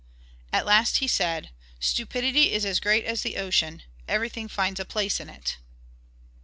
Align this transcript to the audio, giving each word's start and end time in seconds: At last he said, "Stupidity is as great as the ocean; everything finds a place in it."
At 0.51 0.65
last 0.65 0.97
he 0.97 1.07
said, 1.07 1.51
"Stupidity 1.79 2.53
is 2.53 2.65
as 2.65 2.79
great 2.79 3.05
as 3.05 3.21
the 3.21 3.37
ocean; 3.37 3.83
everything 4.07 4.47
finds 4.47 4.79
a 4.79 4.83
place 4.83 5.19
in 5.19 5.29
it." 5.29 5.57